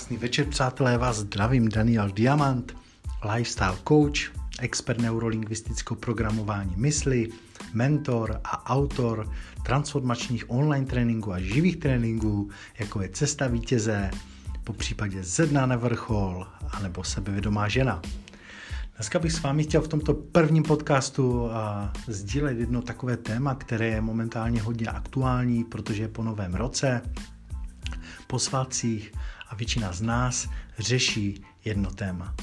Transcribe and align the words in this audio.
Krásný 0.00 0.16
večer, 0.16 0.46
přátelé, 0.46 0.98
vás 0.98 1.16
zdravím 1.16 1.68
Daniel 1.68 2.10
Diamant, 2.10 2.76
lifestyle 3.34 3.78
coach, 3.88 4.32
expert 4.60 5.00
neurolingvistického 5.00 5.96
programování 5.96 6.74
mysli, 6.76 7.28
mentor 7.72 8.40
a 8.44 8.70
autor 8.70 9.32
transformačních 9.62 10.50
online 10.50 10.86
tréninků 10.86 11.32
a 11.32 11.40
živých 11.40 11.76
tréninků, 11.76 12.50
jako 12.78 13.02
je 13.02 13.08
Cesta 13.08 13.46
vítěze, 13.46 14.10
po 14.64 14.72
případě 14.72 15.22
Zedná 15.22 15.66
na 15.66 15.76
vrchol, 15.76 16.46
anebo 16.72 17.04
Sebevědomá 17.04 17.68
žena. 17.68 18.02
Dneska 18.96 19.18
bych 19.18 19.32
s 19.32 19.42
vámi 19.42 19.62
chtěl 19.62 19.80
v 19.80 19.88
tomto 19.88 20.14
prvním 20.14 20.62
podcastu 20.62 21.50
a, 21.50 21.92
sdílet 22.06 22.58
jedno 22.58 22.82
takové 22.82 23.16
téma, 23.16 23.54
které 23.54 23.86
je 23.86 24.00
momentálně 24.00 24.62
hodně 24.62 24.86
aktuální, 24.86 25.64
protože 25.64 26.02
je 26.02 26.08
po 26.08 26.22
novém 26.22 26.54
roce, 26.54 27.02
po 28.26 28.38
svátcích 28.38 29.12
a 29.48 29.54
většina 29.54 29.92
z 29.92 30.02
nás 30.02 30.48
řeší 30.78 31.44
jedno 31.64 31.90
téma. 31.90 32.34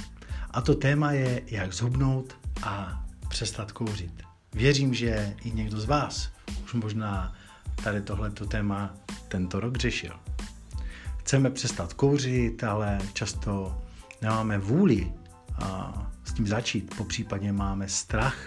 A 0.51 0.61
to 0.61 0.75
téma 0.75 1.11
je, 1.11 1.41
jak 1.47 1.73
zhubnout 1.73 2.37
a 2.63 3.05
přestat 3.29 3.71
kouřit. 3.71 4.23
Věřím, 4.53 4.93
že 4.93 5.35
i 5.43 5.51
někdo 5.51 5.79
z 5.79 5.85
vás 5.85 6.29
už 6.63 6.73
možná 6.73 7.35
tady 7.83 8.01
tohleto 8.01 8.45
téma 8.45 8.93
tento 9.27 9.59
rok 9.59 9.77
řešil. 9.77 10.13
Chceme 11.17 11.49
přestat 11.49 11.93
kouřit, 11.93 12.63
ale 12.63 12.99
často 13.13 13.81
nemáme 14.21 14.57
vůli 14.57 15.13
a 15.53 15.93
s 16.23 16.33
tím 16.33 16.47
začít. 16.47 16.95
Po 16.95 17.03
případě 17.03 17.51
máme 17.51 17.89
strach, 17.89 18.37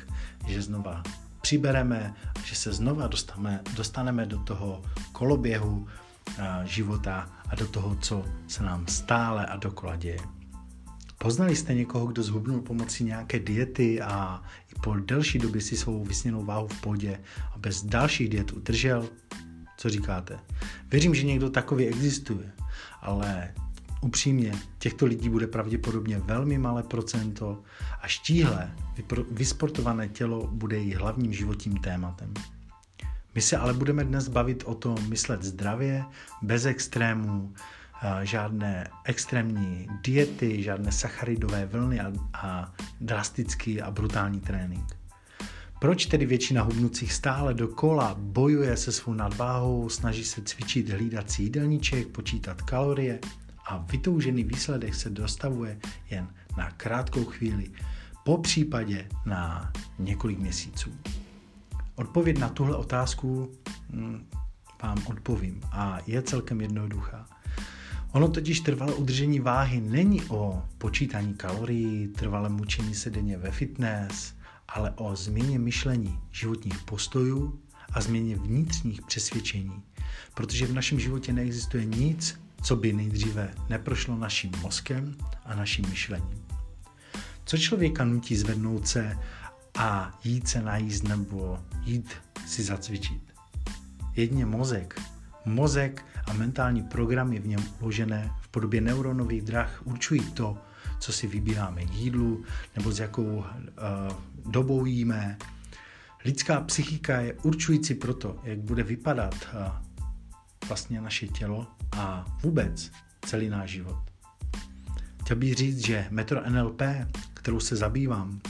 že 0.47 0.63
znova 0.63 1.03
přibereme, 1.41 2.15
že 2.45 2.55
se 2.55 2.73
znova 2.73 3.07
dostaneme, 3.07 3.61
dostaneme 3.77 4.27
do 4.27 4.39
toho 4.39 4.83
koloběhu 5.13 5.89
života 6.65 7.29
a 7.49 7.55
do 7.55 7.69
toho, 7.69 7.97
co 7.97 8.25
se 8.49 8.63
nám 8.63 8.87
stále 8.87 9.47
a 9.47 9.57
dokola 9.57 9.97
děje. 9.97 10.19
Poznali 11.19 11.57
jste 11.57 11.75
někoho, 11.75 12.07
kdo 12.07 12.23
zhubnul 12.23 12.61
pomocí 12.61 13.05
nějaké 13.05 13.39
diety 13.39 14.01
a 14.01 14.43
i 14.73 14.81
po 14.81 14.95
delší 14.95 15.39
době 15.39 15.61
si 15.61 15.77
svou 15.77 16.05
vysněnou 16.05 16.45
váhu 16.45 16.69
v 16.69 16.81
podě 16.81 17.21
a 17.55 17.59
bez 17.59 17.85
dalších 17.85 18.29
diet 18.29 18.53
udržel? 18.53 19.09
Co 19.77 19.89
říkáte? 19.89 20.39
Věřím, 20.91 21.15
že 21.15 21.27
někdo 21.27 21.51
takový 21.51 21.87
existuje, 21.87 22.53
ale 23.01 23.55
upřímně, 24.01 24.53
těchto 24.79 25.07
lidí 25.07 25.29
bude 25.29 25.47
pravděpodobně 25.47 26.19
velmi 26.19 26.59
malé 26.59 26.83
procento 26.83 27.63
a 28.01 28.09
štíhle, 28.09 28.75
vysportované 29.31 30.09
tělo 30.09 30.47
bude 30.47 30.77
jejich 30.77 30.97
hlavním 30.97 31.33
životním 31.33 31.77
tématem. 31.77 32.35
My 33.41 33.45
se 33.45 33.57
ale 33.57 33.75
budeme 33.75 34.05
dnes 34.05 34.29
bavit 34.29 34.63
o 34.67 34.75
tom 34.75 35.09
myslet 35.09 35.43
zdravě, 35.43 36.05
bez 36.43 36.67
extrémů, 36.67 37.55
žádné 38.23 38.89
extrémní 39.05 39.87
diety, 40.05 40.63
žádné 40.63 40.93
sacharidové 40.93 41.67
vlny 41.67 42.01
a, 42.01 42.13
a 42.35 42.73
drastický 43.01 43.83
a 43.83 43.91
brutální 43.91 44.41
trénink. 44.41 44.97
Proč 45.79 46.07
tedy 46.07 46.27
většina 46.27 46.63
hubnucích 46.63 47.13
stále 47.13 47.55
dokola 47.55 48.15
bojuje 48.19 48.77
se 48.77 48.93
svou 48.93 49.13
nadváhou, 49.13 49.89
snaží 49.89 50.25
se 50.25 50.43
cvičit, 50.43 50.89
hlídat 50.89 51.31
si 51.31 51.43
jídelníček, 51.43 52.09
počítat 52.09 52.63
kalorie 52.63 53.19
a 53.67 53.77
vytoužený 53.77 54.45
výsledek 54.45 54.95
se 54.95 55.11
dostavuje 55.11 55.79
jen 56.11 56.29
na 56.57 56.71
krátkou 56.71 57.25
chvíli, 57.25 57.71
po 58.25 58.39
případě 58.39 59.09
na 59.27 59.73
několik 59.99 60.39
měsíců? 60.39 60.91
Odpověď 62.01 62.39
na 62.39 62.49
tuhle 62.49 62.77
otázku 62.77 63.53
hm, 63.91 64.27
vám 64.83 64.99
odpovím 65.07 65.61
a 65.73 65.99
je 66.07 66.23
celkem 66.23 66.61
jednoduchá. 66.61 67.27
Ono 68.13 68.29
totiž 68.29 68.61
trvalé 68.61 68.95
udržení 68.95 69.41
váhy 69.41 69.81
není 69.81 70.23
o 70.23 70.63
počítání 70.79 71.35
kalorií, 71.35 72.09
trvalé 72.09 72.49
mučení 72.49 72.95
se 72.95 73.11
denně 73.11 73.39
ve 73.39 73.51
fitness, 73.51 74.35
ale 74.69 74.91
o 74.97 75.17
změně 75.17 75.59
myšlení, 75.59 76.19
životních 76.31 76.83
postojů 76.83 77.61
a 77.93 78.01
změně 78.01 78.37
vnitřních 78.37 79.03
přesvědčení. 79.03 79.83
Protože 80.35 80.67
v 80.67 80.75
našem 80.75 81.01
životě 81.01 81.33
neexistuje 81.33 81.85
nic, 81.85 82.41
co 82.63 82.77
by 82.77 82.93
nejdříve 82.93 83.55
neprošlo 83.69 84.17
naším 84.17 84.53
mozkem 84.63 85.17
a 85.45 85.55
naším 85.55 85.89
myšlením. 85.89 86.45
Co 87.45 87.59
člověka 87.59 88.05
nutí 88.05 88.37
zvednout 88.37 88.89
se 88.89 89.17
a 89.79 90.19
jít 90.25 90.49
se 90.49 90.63
najíst 90.63 91.05
nebo 91.05 91.59
jít 91.83 92.11
si 92.47 92.63
zacvičit? 92.63 93.23
Jedně 94.17 94.47
mozek. 94.47 95.01
Mozek 95.45 96.05
a 96.27 96.33
mentální 96.33 96.83
programy 96.83 97.39
v 97.39 97.47
něm 97.47 97.61
uložené 97.81 98.31
v 98.41 98.49
podobě 98.49 98.81
neuronových 98.81 99.43
drah 99.43 99.83
určují 99.85 100.21
to, 100.21 100.59
co 100.99 101.13
si 101.13 101.27
vybíráme 101.27 101.85
k 101.85 101.95
jídlu 101.95 102.45
nebo 102.77 102.93
s 102.93 102.99
jakou 102.99 103.37
uh, 103.37 103.45
dobou 104.53 104.85
jíme. 104.85 105.39
Lidská 106.25 106.61
psychika 106.61 107.21
je 107.21 107.35
určující 107.35 107.95
pro 107.95 108.15
to, 108.15 108.41
jak 108.43 108.59
bude 108.59 108.83
vypadat 108.83 109.35
uh, 109.35 109.73
vlastně 110.69 111.01
naše 111.01 111.29
tělo 111.29 111.67
a 111.93 112.25
vůbec 112.43 112.91
celý 113.25 113.49
náš 113.49 113.71
život. 113.71 113.99
Chtěl 115.21 115.37
bych 115.37 115.55
říct, 115.55 115.87
že 115.87 116.07
metoda 116.11 116.49
NLP, 116.49 116.83
kterou 117.35 117.61
se 117.61 117.77
zabývám, 117.77 118.41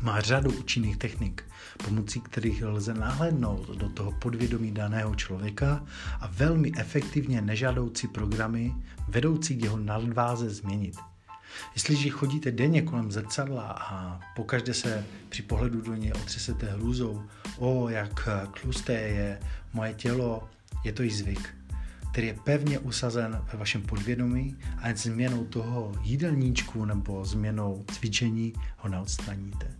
má 0.00 0.20
řadu 0.20 0.52
účinných 0.52 0.96
technik, 0.96 1.44
pomocí 1.84 2.20
kterých 2.20 2.62
lze 2.62 2.94
nahlédnout 2.94 3.68
do 3.68 3.88
toho 3.88 4.12
podvědomí 4.12 4.70
daného 4.72 5.14
člověka 5.14 5.84
a 6.20 6.26
velmi 6.26 6.72
efektivně 6.76 7.40
nežádoucí 7.40 8.08
programy 8.08 8.74
vedoucí 9.08 9.56
k 9.56 9.64
jeho 9.64 9.76
nadváze 9.76 10.50
změnit. 10.50 10.96
Jestliže 11.74 12.10
chodíte 12.10 12.52
denně 12.52 12.82
kolem 12.82 13.12
zrcadla 13.12 13.62
a 13.62 14.20
pokaždé 14.36 14.74
se 14.74 15.06
při 15.28 15.42
pohledu 15.42 15.80
do 15.80 15.94
něj 15.94 16.12
otřesete 16.12 16.66
hrůzou, 16.66 17.22
o, 17.58 17.88
jak 17.88 18.28
tlusté 18.60 18.92
je 18.92 19.40
moje 19.72 19.94
tělo, 19.94 20.48
je 20.84 20.92
to 20.92 21.02
již 21.02 21.16
zvyk, 21.16 21.54
který 22.14 22.26
je 22.26 22.34
pevně 22.44 22.78
usazen 22.78 23.44
ve 23.52 23.58
vašem 23.58 23.82
podvědomí 23.82 24.56
a 24.78 24.88
jen 24.88 24.96
změnou 24.96 25.44
toho 25.44 25.92
jídelníčku 26.02 26.84
nebo 26.84 27.24
změnou 27.24 27.84
cvičení 27.92 28.52
ho 28.76 28.88
neodstraníte. 28.88 29.70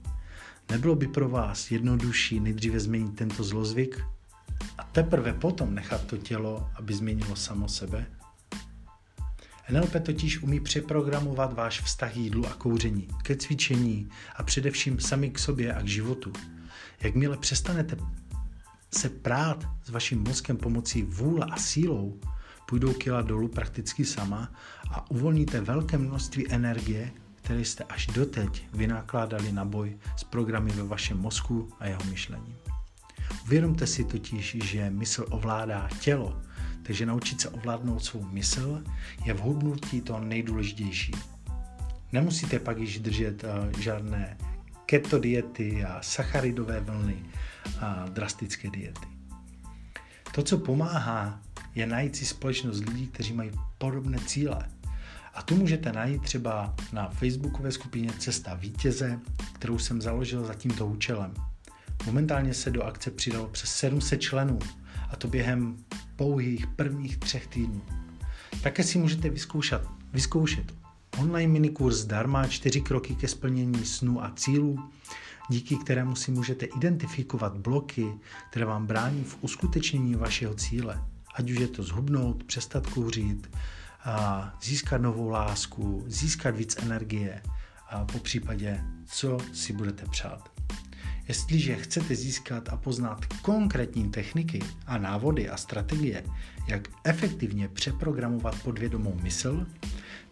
Nebylo 0.70 0.94
by 0.94 1.06
pro 1.08 1.28
vás 1.28 1.70
jednodušší 1.70 2.40
nejdříve 2.40 2.80
změnit 2.80 3.16
tento 3.16 3.44
zlozvyk 3.44 4.04
a 4.78 4.84
teprve 4.84 5.32
potom 5.32 5.74
nechat 5.74 6.04
to 6.04 6.16
tělo, 6.16 6.70
aby 6.74 6.94
změnilo 6.94 7.36
samo 7.36 7.68
sebe? 7.68 8.06
NLP 9.70 10.02
totiž 10.02 10.42
umí 10.42 10.60
přeprogramovat 10.60 11.52
váš 11.52 11.80
vztah 11.80 12.16
jídlu 12.16 12.46
a 12.46 12.54
kouření, 12.54 13.08
ke 13.22 13.36
cvičení 13.36 14.08
a 14.36 14.42
především 14.42 15.00
sami 15.00 15.30
k 15.30 15.38
sobě 15.38 15.74
a 15.74 15.82
k 15.82 15.88
životu. 15.88 16.32
Jakmile 17.00 17.36
přestanete 17.36 17.96
se 18.94 19.08
prát 19.08 19.66
s 19.84 19.90
vaším 19.90 20.22
mozkem 20.22 20.56
pomocí 20.56 21.02
vůle 21.02 21.46
a 21.50 21.56
sílou, 21.56 22.20
půjdou 22.68 22.92
kila 22.92 23.22
dolů 23.22 23.48
prakticky 23.48 24.04
sama 24.04 24.52
a 24.90 25.10
uvolníte 25.10 25.60
velké 25.60 25.98
množství 25.98 26.52
energie, 26.52 27.12
které 27.34 27.60
jste 27.60 27.84
až 27.84 28.06
doteď 28.06 28.64
vynakládali 28.72 29.52
na 29.52 29.64
boj 29.64 29.98
s 30.16 30.24
programy 30.24 30.70
ve 30.70 30.82
vašem 30.82 31.18
mozku 31.18 31.68
a 31.80 31.86
jeho 31.86 32.04
myšlení. 32.04 32.56
Uvědomte 33.44 33.86
si 33.86 34.04
totiž, 34.04 34.56
že 34.64 34.90
mysl 34.90 35.26
ovládá 35.30 35.88
tělo, 36.00 36.40
takže 36.82 37.06
naučit 37.06 37.40
se 37.40 37.48
ovládnout 37.48 38.04
svou 38.04 38.24
mysl 38.24 38.82
je 39.24 39.34
v 39.34 39.40
hubnutí 39.40 40.00
to 40.00 40.20
nejdůležitější. 40.20 41.12
Nemusíte 42.12 42.58
pak 42.58 42.78
již 42.78 42.98
držet 42.98 43.44
uh, 43.44 43.80
žádné 43.80 44.36
keto 44.94 45.18
diety 45.18 45.84
a 45.84 46.02
sacharidové 46.02 46.80
vlny 46.80 47.16
a 47.80 48.06
drastické 48.08 48.70
diety. 48.70 49.06
To, 50.34 50.42
co 50.42 50.58
pomáhá, 50.58 51.40
je 51.74 51.86
najít 51.86 52.16
si 52.16 52.26
společnost 52.26 52.80
lidí, 52.80 53.06
kteří 53.06 53.32
mají 53.32 53.50
podobné 53.78 54.18
cíle. 54.26 54.68
A 55.34 55.42
tu 55.42 55.56
můžete 55.56 55.92
najít 55.92 56.22
třeba 56.22 56.74
na 56.92 57.08
facebookové 57.08 57.72
skupině 57.72 58.10
Cesta 58.18 58.54
vítěze, 58.54 59.20
kterou 59.52 59.78
jsem 59.78 60.02
založil 60.02 60.44
za 60.44 60.54
tímto 60.54 60.86
účelem. 60.86 61.34
Momentálně 62.06 62.54
se 62.54 62.70
do 62.70 62.82
akce 62.82 63.10
přidalo 63.10 63.48
přes 63.48 63.70
700 63.70 64.20
členů 64.20 64.58
a 65.10 65.16
to 65.16 65.28
během 65.28 65.76
pouhých 66.16 66.66
prvních 66.66 67.16
třech 67.16 67.46
týdnů. 67.46 67.82
Také 68.62 68.82
si 68.82 68.98
můžete 68.98 69.30
vyzkoušet, 69.30 69.82
vyzkoušet 70.12 70.83
online 71.18 71.52
minikurs 71.52 71.96
zdarma 71.96 72.46
čtyři 72.46 72.80
kroky 72.80 73.14
ke 73.14 73.28
splnění 73.28 73.84
snů 73.84 74.24
a 74.24 74.32
cílů, 74.36 74.78
díky 75.50 75.76
kterému 75.76 76.16
si 76.16 76.30
můžete 76.30 76.66
identifikovat 76.66 77.56
bloky, 77.56 78.06
které 78.50 78.66
vám 78.66 78.86
brání 78.86 79.24
v 79.24 79.38
uskutečnění 79.40 80.14
vašeho 80.14 80.54
cíle. 80.54 81.04
Ať 81.34 81.50
už 81.50 81.58
je 81.58 81.68
to 81.68 81.82
zhubnout, 81.82 82.44
přestat 82.44 82.86
kouřit, 82.86 83.56
získat 84.62 85.00
novou 85.00 85.28
lásku, 85.28 86.04
získat 86.06 86.56
víc 86.56 86.76
energie 86.82 87.42
a 87.90 88.04
po 88.04 88.18
případě, 88.18 88.84
co 89.06 89.38
si 89.52 89.72
budete 89.72 90.06
přát. 90.06 90.50
Jestliže 91.28 91.76
chcete 91.76 92.14
získat 92.14 92.68
a 92.68 92.76
poznat 92.76 93.24
konkrétní 93.42 94.10
techniky 94.10 94.60
a 94.86 94.98
návody 94.98 95.48
a 95.48 95.56
strategie, 95.56 96.24
jak 96.66 96.88
efektivně 97.04 97.68
přeprogramovat 97.68 98.62
podvědomou 98.62 99.18
mysl, 99.22 99.66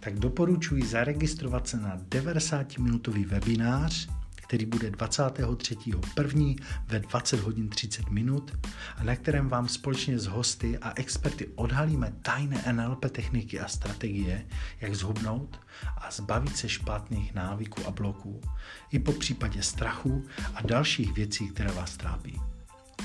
tak 0.01 0.19
doporučuji 0.19 0.87
zaregistrovat 0.87 1.69
se 1.69 1.77
na 1.77 1.99
90-minutový 1.99 3.27
webinář, 3.27 4.09
který 4.53 4.67
bude 4.67 4.91
23.1. 4.91 6.57
ve 6.89 6.99
20 7.01 7.41
hodin 7.41 7.69
30 7.69 8.11
minut 8.11 8.53
a 8.97 9.05
na 9.05 9.17
kterém 9.17 9.49
vám 9.49 9.69
společně 9.69 10.19
s 10.19 10.27
hosty 10.27 10.79
a 10.79 10.93
experty 10.97 11.49
odhalíme 11.55 12.13
tajné 12.23 12.65
NLP 12.73 13.05
techniky 13.11 13.61
a 13.61 13.69
strategie, 13.69 14.47
jak 14.81 14.95
zhubnout 14.95 15.61
a 15.97 16.11
zbavit 16.11 16.57
se 16.57 16.69
špatných 16.69 17.35
návyků 17.35 17.87
a 17.87 17.91
bloků, 17.91 18.41
i 18.91 18.99
po 18.99 19.13
případě 19.13 19.63
strachu 19.63 20.25
a 20.55 20.63
dalších 20.63 21.13
věcí, 21.13 21.49
které 21.49 21.73
vás 21.73 21.97
trápí. 21.97 22.41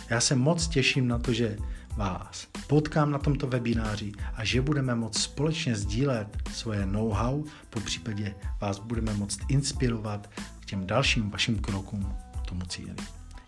Já 0.10 0.22
se 0.22 0.36
moc 0.36 0.68
těším 0.68 1.08
na 1.08 1.20
to, 1.20 1.34
že 1.34 1.58
vás 1.98 2.48
potkám 2.68 3.12
na 3.12 3.18
tomto 3.18 3.48
webináři 3.48 4.12
a 4.36 4.46
že 4.46 4.62
budeme 4.62 4.96
moct 4.96 5.18
společně 5.22 5.76
sdílet 5.76 6.38
svoje 6.54 6.86
know-how, 6.86 7.44
po 7.70 7.80
případě 7.80 8.36
vás 8.62 8.80
budeme 8.80 9.14
moct 9.14 9.40
inspirovat 9.48 10.30
k 10.60 10.66
těm 10.66 10.88
dalším 10.88 11.30
vašim 11.30 11.60
krokům 11.60 12.16
k 12.44 12.46
tomu 12.46 12.62
cíli. 12.62 12.96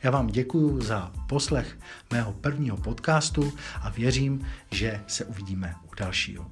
Já 0.03 0.11
vám 0.11 0.27
děkuji 0.27 0.81
za 0.81 1.11
poslech 1.27 1.79
mého 2.11 2.33
prvního 2.33 2.77
podcastu 2.77 3.53
a 3.81 3.89
věřím, 3.89 4.45
že 4.71 5.01
se 5.07 5.25
uvidíme 5.25 5.75
u 5.91 5.95
dalšího. 5.95 6.51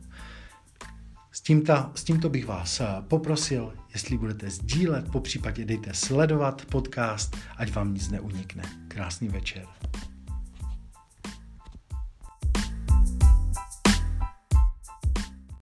S 1.32 1.42
tímto, 1.42 1.92
s 1.96 2.04
tímto 2.04 2.30
bych 2.30 2.46
vás 2.46 2.82
poprosil, 3.08 3.74
jestli 3.94 4.18
budete 4.18 4.50
sdílet, 4.50 5.12
po 5.12 5.20
případě 5.20 5.66
dejte 5.66 5.94
sledovat 5.94 6.66
podcast, 6.66 7.38
ať 7.58 7.74
vám 7.74 7.94
nic 7.94 8.10
neunikne. 8.10 8.64
Krásný 8.88 9.28
večer. 9.28 9.66